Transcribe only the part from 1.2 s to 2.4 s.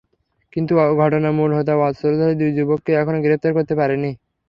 মূল হোতা অস্ত্রধারী